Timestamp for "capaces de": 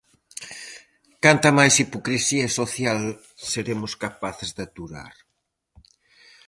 4.03-4.61